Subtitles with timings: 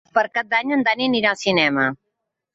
[0.17, 1.87] Per Cap d'Any en Dan anirà al cinema.